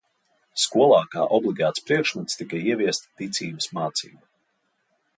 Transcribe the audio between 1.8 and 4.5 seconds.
priekšmets tika ievesta ticības mācība.